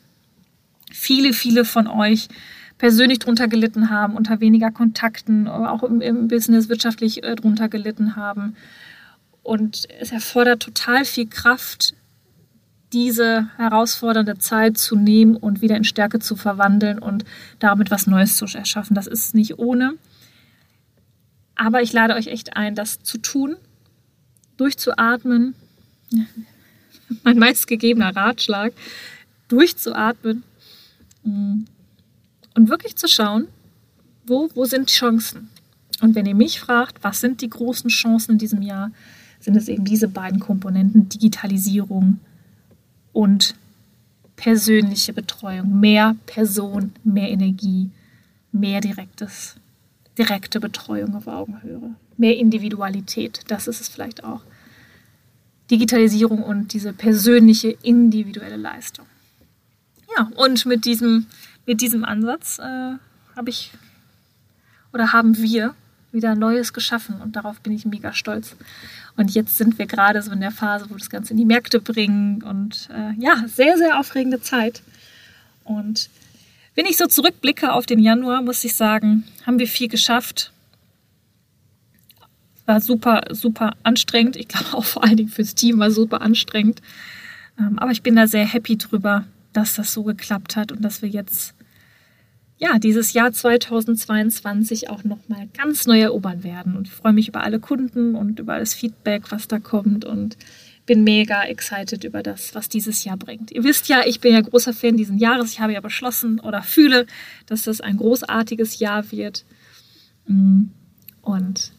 viele, 0.96 1.32
viele 1.32 1.64
von 1.64 1.86
euch 1.86 2.28
persönlich 2.78 3.20
drunter 3.20 3.48
gelitten 3.48 3.90
haben, 3.90 4.16
unter 4.16 4.40
weniger 4.40 4.70
Kontakten, 4.70 5.48
auch 5.48 5.82
im, 5.82 6.00
im 6.00 6.28
Business 6.28 6.68
wirtschaftlich 6.68 7.22
äh, 7.22 7.34
drunter 7.34 7.68
gelitten 7.68 8.16
haben. 8.16 8.56
Und 9.42 9.86
es 10.00 10.10
erfordert 10.10 10.62
total 10.62 11.04
viel 11.04 11.26
Kraft, 11.26 11.94
diese 12.92 13.48
herausfordernde 13.56 14.38
Zeit 14.38 14.78
zu 14.78 14.96
nehmen 14.96 15.36
und 15.36 15.60
wieder 15.60 15.76
in 15.76 15.84
Stärke 15.84 16.18
zu 16.18 16.36
verwandeln 16.36 16.98
und 16.98 17.24
damit 17.58 17.90
was 17.90 18.06
Neues 18.06 18.36
zu 18.36 18.46
erschaffen. 18.46 18.94
Das 18.94 19.06
ist 19.06 19.34
nicht 19.34 19.58
ohne. 19.58 19.94
Aber 21.54 21.82
ich 21.82 21.92
lade 21.92 22.14
euch 22.14 22.28
echt 22.28 22.56
ein, 22.56 22.74
das 22.74 23.02
zu 23.02 23.18
tun, 23.18 23.56
durchzuatmen. 24.56 25.54
Mein 27.22 27.38
meistgegebener 27.38 28.14
Ratschlag, 28.14 28.72
durchzuatmen 29.48 30.42
und 31.26 32.68
wirklich 32.68 32.96
zu 32.96 33.08
schauen, 33.08 33.48
wo, 34.26 34.48
wo 34.54 34.64
sind 34.64 34.90
Chancen. 34.90 35.48
Und 36.00 36.14
wenn 36.14 36.26
ihr 36.26 36.34
mich 36.34 36.60
fragt, 36.60 37.02
was 37.02 37.20
sind 37.20 37.40
die 37.40 37.50
großen 37.50 37.90
Chancen 37.90 38.32
in 38.32 38.38
diesem 38.38 38.62
Jahr, 38.62 38.90
sind 39.40 39.56
es 39.56 39.68
eben 39.68 39.84
diese 39.84 40.08
beiden 40.08 40.40
Komponenten, 40.40 41.08
Digitalisierung 41.08 42.20
und 43.12 43.54
persönliche 44.36 45.12
Betreuung. 45.12 45.80
Mehr 45.80 46.16
Person, 46.26 46.92
mehr 47.04 47.30
Energie, 47.30 47.90
mehr 48.52 48.80
direktes 48.80 49.56
direkte 50.18 50.60
Betreuung 50.60 51.14
auf 51.14 51.26
Augenhöhe, 51.26 51.94
mehr 52.16 52.36
Individualität, 52.36 53.40
das 53.48 53.68
ist 53.68 53.80
es 53.80 53.88
vielleicht 53.88 54.24
auch. 54.24 54.42
Digitalisierung 55.70 56.42
und 56.42 56.72
diese 56.72 56.92
persönliche, 56.92 57.76
individuelle 57.82 58.56
Leistung. 58.56 59.06
Ja, 60.16 60.30
und 60.36 60.66
mit 60.66 60.84
diesem, 60.84 61.26
mit 61.66 61.80
diesem 61.80 62.04
Ansatz 62.04 62.58
äh, 62.58 62.62
habe 62.62 63.50
ich 63.50 63.72
oder 64.92 65.12
haben 65.12 65.36
wir 65.36 65.74
wieder 66.12 66.34
Neues 66.34 66.72
geschaffen 66.72 67.20
und 67.20 67.36
darauf 67.36 67.60
bin 67.60 67.72
ich 67.72 67.84
mega 67.84 68.12
stolz. 68.12 68.56
Und 69.16 69.34
jetzt 69.34 69.58
sind 69.58 69.78
wir 69.78 69.86
gerade 69.86 70.22
so 70.22 70.32
in 70.32 70.40
der 70.40 70.50
Phase, 70.50 70.86
wo 70.88 70.94
das 70.94 71.10
Ganze 71.10 71.32
in 71.32 71.36
die 71.36 71.44
Märkte 71.44 71.80
bringen 71.80 72.42
und 72.42 72.88
äh, 72.90 73.12
ja, 73.18 73.44
sehr, 73.46 73.76
sehr 73.76 73.98
aufregende 73.98 74.40
Zeit. 74.40 74.82
Und 75.64 76.08
wenn 76.74 76.86
ich 76.86 76.96
so 76.96 77.06
zurückblicke 77.06 77.72
auf 77.72 77.86
den 77.86 77.98
Januar, 77.98 78.42
muss 78.42 78.64
ich 78.64 78.74
sagen, 78.74 79.24
haben 79.44 79.58
wir 79.58 79.66
viel 79.66 79.88
geschafft. 79.88 80.52
War 82.64 82.80
super, 82.80 83.22
super 83.30 83.74
anstrengend. 83.82 84.36
Ich 84.36 84.48
glaube 84.48 84.74
auch 84.74 84.84
vor 84.84 85.04
allen 85.04 85.16
Dingen 85.16 85.28
fürs 85.28 85.54
Team 85.54 85.78
war 85.78 85.90
super 85.90 86.20
anstrengend. 86.22 86.80
Ähm, 87.58 87.78
aber 87.78 87.90
ich 87.90 88.02
bin 88.02 88.16
da 88.16 88.26
sehr 88.26 88.46
happy 88.46 88.76
drüber, 88.76 89.24
dass 89.56 89.74
das 89.74 89.92
so 89.92 90.02
geklappt 90.02 90.56
hat 90.56 90.72
und 90.72 90.82
dass 90.82 91.02
wir 91.02 91.08
jetzt 91.08 91.54
ja, 92.58 92.78
dieses 92.78 93.12
Jahr 93.12 93.32
2022 93.32 94.88
auch 94.88 95.04
nochmal 95.04 95.48
ganz 95.54 95.86
neu 95.86 96.00
erobern 96.00 96.42
werden. 96.42 96.74
Und 96.74 96.88
ich 96.88 96.94
freue 96.94 97.12
mich 97.12 97.28
über 97.28 97.42
alle 97.42 97.60
Kunden 97.60 98.14
und 98.14 98.40
über 98.40 98.58
das 98.58 98.72
Feedback, 98.72 99.30
was 99.30 99.46
da 99.46 99.58
kommt. 99.58 100.06
Und 100.06 100.38
bin 100.86 101.04
mega 101.04 101.42
excited 101.42 102.04
über 102.04 102.22
das, 102.22 102.54
was 102.54 102.68
dieses 102.68 103.04
Jahr 103.04 103.16
bringt. 103.16 103.50
Ihr 103.50 103.64
wisst 103.64 103.88
ja, 103.88 104.06
ich 104.06 104.20
bin 104.20 104.32
ja 104.32 104.40
großer 104.40 104.72
Fan 104.72 104.96
dieses 104.96 105.20
Jahres. 105.20 105.52
Ich 105.52 105.60
habe 105.60 105.72
ja 105.72 105.80
beschlossen 105.80 106.40
oder 106.40 106.62
fühle, 106.62 107.06
dass 107.46 107.64
das 107.64 107.80
ein 107.80 107.96
großartiges 107.96 108.78
Jahr 108.78 109.10
wird. 109.10 109.44
Mm. 110.26 110.66
Und 111.22 111.72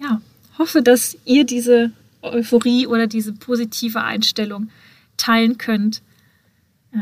ja, 0.00 0.22
hoffe, 0.58 0.82
dass 0.82 1.18
ihr 1.26 1.44
diese 1.44 1.92
Euphorie 2.22 2.86
oder 2.86 3.06
diese 3.06 3.34
positive 3.34 4.02
Einstellung 4.02 4.70
teilen 5.18 5.58
könnt, 5.58 6.00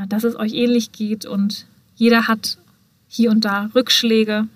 dass 0.09 0.25
es 0.25 0.37
euch 0.37 0.55
ähnlich 0.55 0.93
geht 0.93 1.27
und 1.27 1.67
jeder 1.97 2.29
hat 2.29 2.59
hier 3.09 3.31
und 3.31 3.45
da 3.45 3.71
Rückschläge, 3.75 4.49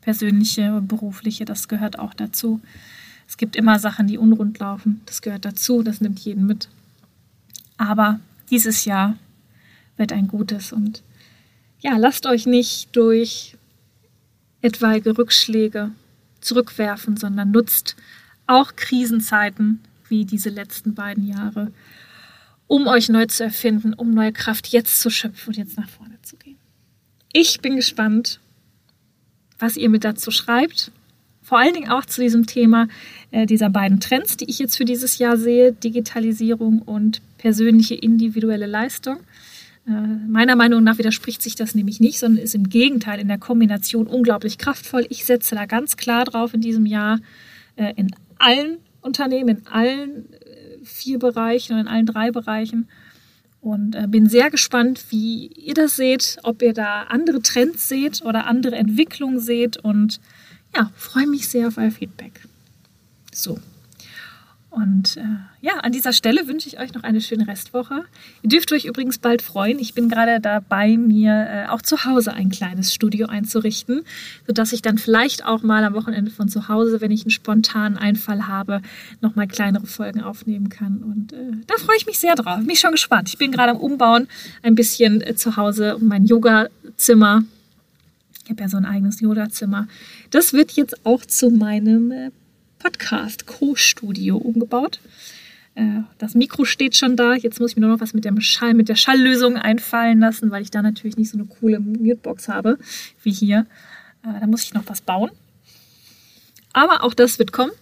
persönliche 0.00 0.80
berufliche, 0.82 1.44
das 1.44 1.68
gehört 1.68 1.98
auch 1.98 2.14
dazu. 2.14 2.60
Es 3.26 3.36
gibt 3.36 3.56
immer 3.56 3.78
Sachen, 3.78 4.06
die 4.06 4.16
unrund 4.16 4.58
laufen. 4.58 5.02
Das 5.04 5.20
gehört 5.20 5.44
dazu, 5.44 5.82
das 5.82 6.00
nimmt 6.00 6.18
jeden 6.20 6.46
mit. 6.46 6.68
Aber 7.76 8.20
dieses 8.50 8.84
Jahr 8.84 9.16
wird 9.96 10.12
ein 10.12 10.28
gutes 10.28 10.72
und 10.72 11.02
ja, 11.80 11.96
lasst 11.96 12.26
euch 12.26 12.46
nicht 12.46 12.96
durch 12.96 13.56
etwaige 14.62 15.16
Rückschläge 15.16 15.90
zurückwerfen, 16.40 17.16
sondern 17.16 17.50
nutzt 17.50 17.96
auch 18.46 18.74
Krisenzeiten 18.76 19.80
wie 20.08 20.24
diese 20.24 20.48
letzten 20.48 20.94
beiden 20.94 21.26
Jahre, 21.26 21.70
um 22.68 22.86
euch 22.86 23.08
neu 23.08 23.26
zu 23.26 23.42
erfinden, 23.42 23.92
um 23.94 24.12
neue 24.12 24.32
Kraft 24.32 24.68
jetzt 24.68 25.00
zu 25.00 25.10
schöpfen 25.10 25.48
und 25.48 25.56
jetzt 25.56 25.76
nach 25.76 25.88
vorne 25.88 26.18
zu 26.22 26.36
gehen. 26.36 26.58
Ich 27.32 27.60
bin 27.60 27.76
gespannt, 27.76 28.40
was 29.58 29.76
ihr 29.76 29.88
mit 29.88 30.04
dazu 30.04 30.30
schreibt 30.30 30.92
vor 31.48 31.58
allen 31.58 31.72
Dingen 31.72 31.88
auch 31.88 32.04
zu 32.04 32.20
diesem 32.20 32.44
Thema 32.44 32.88
äh, 33.30 33.46
dieser 33.46 33.70
beiden 33.70 34.00
Trends, 34.00 34.36
die 34.36 34.50
ich 34.50 34.58
jetzt 34.58 34.76
für 34.76 34.84
dieses 34.84 35.16
Jahr 35.16 35.38
sehe, 35.38 35.72
Digitalisierung 35.72 36.82
und 36.82 37.22
persönliche 37.38 37.94
individuelle 37.94 38.66
Leistung. 38.66 39.16
Äh, 39.86 39.92
meiner 39.92 40.56
Meinung 40.56 40.84
nach 40.84 40.98
widerspricht 40.98 41.40
sich 41.40 41.54
das 41.54 41.74
nämlich 41.74 42.00
nicht, 42.00 42.18
sondern 42.18 42.44
ist 42.44 42.54
im 42.54 42.68
Gegenteil 42.68 43.18
in 43.18 43.28
der 43.28 43.38
Kombination 43.38 44.06
unglaublich 44.06 44.58
kraftvoll. 44.58 45.06
Ich 45.08 45.24
setze 45.24 45.54
da 45.54 45.64
ganz 45.64 45.96
klar 45.96 46.26
drauf 46.26 46.52
in 46.52 46.60
diesem 46.60 46.84
Jahr 46.84 47.18
äh, 47.76 47.94
in 47.96 48.10
allen 48.38 48.76
Unternehmen, 49.00 49.48
in 49.48 49.66
allen 49.68 50.26
vier 50.84 51.18
Bereichen 51.18 51.74
und 51.74 51.80
in 51.80 51.88
allen 51.88 52.06
drei 52.06 52.30
Bereichen. 52.30 52.88
Und 53.60 53.94
äh, 53.96 54.06
bin 54.06 54.28
sehr 54.28 54.50
gespannt, 54.50 55.06
wie 55.10 55.48
ihr 55.48 55.74
das 55.74 55.96
seht, 55.96 56.38
ob 56.44 56.62
ihr 56.62 56.72
da 56.72 57.04
andere 57.04 57.42
Trends 57.42 57.88
seht 57.88 58.22
oder 58.22 58.46
andere 58.46 58.76
Entwicklungen 58.76 59.40
seht 59.40 59.76
und 59.76 60.20
ja, 60.74 60.92
freue 60.96 61.26
mich 61.26 61.48
sehr 61.48 61.68
auf 61.68 61.76
euer 61.76 61.90
Feedback. 61.90 62.40
So. 63.32 63.58
Und 64.78 65.16
äh, 65.16 65.22
ja, 65.60 65.78
an 65.80 65.90
dieser 65.90 66.12
Stelle 66.12 66.46
wünsche 66.46 66.68
ich 66.68 66.78
euch 66.78 66.94
noch 66.94 67.02
eine 67.02 67.20
schöne 67.20 67.48
Restwoche. 67.48 68.04
Ihr 68.42 68.48
dürft 68.48 68.70
euch 68.70 68.84
übrigens 68.84 69.18
bald 69.18 69.42
freuen. 69.42 69.80
Ich 69.80 69.92
bin 69.92 70.08
gerade 70.08 70.38
dabei, 70.38 70.96
mir 70.96 71.32
äh, 71.50 71.66
auch 71.68 71.82
zu 71.82 72.04
Hause 72.04 72.32
ein 72.32 72.48
kleines 72.48 72.94
Studio 72.94 73.26
einzurichten, 73.26 74.02
sodass 74.46 74.72
ich 74.72 74.80
dann 74.80 74.96
vielleicht 74.96 75.44
auch 75.44 75.64
mal 75.64 75.82
am 75.82 75.94
Wochenende 75.94 76.30
von 76.30 76.48
zu 76.48 76.68
Hause, 76.68 77.00
wenn 77.00 77.10
ich 77.10 77.22
einen 77.22 77.32
spontanen 77.32 77.98
Einfall 77.98 78.46
habe, 78.46 78.80
nochmal 79.20 79.48
kleinere 79.48 79.86
Folgen 79.86 80.20
aufnehmen 80.20 80.68
kann. 80.68 80.98
Und 80.98 81.32
äh, 81.32 81.56
da 81.66 81.74
freue 81.74 81.96
ich 81.96 82.06
mich 82.06 82.20
sehr 82.20 82.36
drauf. 82.36 82.60
Bin 82.64 82.76
schon 82.76 82.92
gespannt. 82.92 83.28
Ich 83.28 83.38
bin 83.38 83.50
gerade 83.50 83.72
am 83.72 83.78
Umbauen, 83.78 84.28
ein 84.62 84.76
bisschen 84.76 85.22
äh, 85.22 85.34
zu 85.34 85.56
Hause 85.56 85.96
um 85.96 86.06
mein 86.06 86.24
Yoga-Zimmer 86.24 87.42
ich 88.44 88.52
habe 88.52 88.62
ja 88.62 88.68
so 88.70 88.78
ein 88.78 88.86
eigenes 88.86 89.20
Yoga-Zimmer. 89.20 89.88
Das 90.30 90.54
wird 90.54 90.72
jetzt 90.72 91.04
auch 91.04 91.22
zu 91.26 91.50
meinem 91.50 92.10
äh, 92.10 92.30
Podcast 92.78 93.46
Co-Studio 93.46 94.36
umgebaut. 94.36 95.00
Äh, 95.74 96.00
das 96.18 96.34
Mikro 96.34 96.64
steht 96.64 96.96
schon 96.96 97.16
da. 97.16 97.34
Jetzt 97.34 97.60
muss 97.60 97.72
ich 97.72 97.76
mir 97.76 97.82
nur 97.82 97.92
noch 97.92 98.00
was 98.00 98.14
mit, 98.14 98.24
dem 98.24 98.40
Schall, 98.40 98.74
mit 98.74 98.88
der 98.88 98.96
Schalllösung 98.96 99.56
einfallen 99.56 100.20
lassen, 100.20 100.50
weil 100.50 100.62
ich 100.62 100.70
da 100.70 100.82
natürlich 100.82 101.16
nicht 101.16 101.30
so 101.30 101.38
eine 101.38 101.46
coole 101.46 101.80
Mutebox 101.80 102.48
habe 102.48 102.78
wie 103.22 103.32
hier. 103.32 103.66
Äh, 104.24 104.40
da 104.40 104.46
muss 104.46 104.64
ich 104.64 104.74
noch 104.74 104.84
was 104.86 105.00
bauen. 105.00 105.30
Aber 106.72 107.04
auch 107.04 107.14
das 107.14 107.38
wird 107.38 107.52
kommen. 107.52 107.72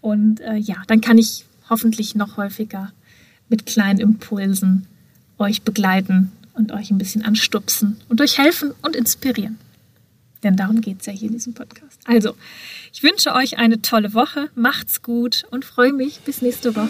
Und 0.00 0.40
äh, 0.40 0.56
ja, 0.56 0.76
dann 0.86 1.00
kann 1.00 1.18
ich 1.18 1.44
hoffentlich 1.68 2.14
noch 2.14 2.36
häufiger 2.36 2.92
mit 3.48 3.66
kleinen 3.66 3.98
Impulsen 3.98 4.86
euch 5.38 5.62
begleiten 5.62 6.32
und 6.54 6.72
euch 6.72 6.90
ein 6.90 6.98
bisschen 6.98 7.24
anstupsen 7.24 8.00
und 8.08 8.20
euch 8.20 8.38
helfen 8.38 8.72
und 8.82 8.96
inspirieren. 8.96 9.58
Denn 10.42 10.56
darum 10.56 10.80
geht 10.80 11.00
es 11.00 11.06
ja 11.06 11.12
hier 11.12 11.28
in 11.28 11.34
diesem 11.34 11.54
Podcast. 11.54 11.98
Also, 12.04 12.34
ich 12.92 13.02
wünsche 13.02 13.34
euch 13.34 13.58
eine 13.58 13.82
tolle 13.82 14.14
Woche, 14.14 14.50
macht's 14.54 15.02
gut 15.02 15.44
und 15.50 15.64
freue 15.64 15.92
mich 15.92 16.20
bis 16.20 16.42
nächste 16.42 16.76
Woche. 16.76 16.88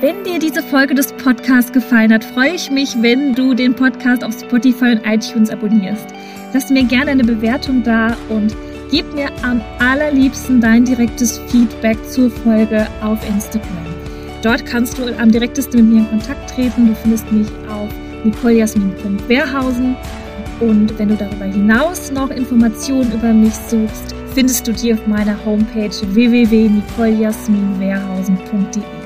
Wenn 0.00 0.22
dir 0.22 0.38
diese 0.38 0.62
Folge 0.62 0.94
des 0.94 1.12
Podcasts 1.14 1.72
gefallen 1.72 2.12
hat, 2.12 2.22
freue 2.22 2.54
ich 2.54 2.70
mich, 2.70 2.94
wenn 3.02 3.34
du 3.34 3.52
den 3.52 3.74
Podcast 3.74 4.22
auf 4.22 4.32
Spotify 4.32 4.92
und 4.92 5.04
iTunes 5.04 5.50
abonnierst. 5.50 6.06
Lass 6.54 6.70
mir 6.70 6.84
gerne 6.84 7.10
eine 7.10 7.24
Bewertung 7.24 7.82
da 7.82 8.16
und 8.28 8.56
gib 8.92 9.12
mir 9.12 9.28
am 9.42 9.60
allerliebsten 9.80 10.60
dein 10.60 10.84
direktes 10.84 11.38
Feedback 11.48 11.98
zur 12.08 12.30
Folge 12.30 12.86
auf 13.02 13.18
Instagram. 13.28 13.86
Dort 14.42 14.64
kannst 14.64 14.98
du 14.98 15.18
am 15.18 15.32
direktesten 15.32 15.80
mit 15.80 15.92
mir 15.92 15.98
in 16.02 16.10
Kontakt 16.10 16.50
treten. 16.50 16.86
Du 16.86 16.94
findest 16.94 17.30
mich 17.32 17.48
auf 18.18 18.24
nicolejasmin.wehrhausen. 18.24 19.96
Und 20.60 20.98
wenn 20.98 21.08
du 21.08 21.16
darüber 21.16 21.44
hinaus 21.44 22.10
noch 22.10 22.30
Informationen 22.30 23.12
über 23.12 23.32
mich 23.32 23.54
suchst, 23.54 24.12
findest 24.34 24.66
du 24.66 24.72
die 24.72 24.92
auf 24.92 25.06
meiner 25.06 25.36
Homepage 25.44 25.92
www.nicolejasminwehrhausen.de. 26.14 28.97